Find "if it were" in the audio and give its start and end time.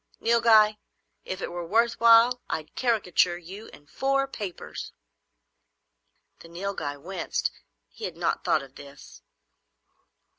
1.25-1.63